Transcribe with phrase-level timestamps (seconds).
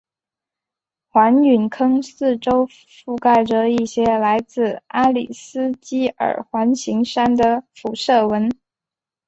[1.09, 8.49] 环陨坑四周覆盖着一些来自阿里斯基尔环形山的辐射纹。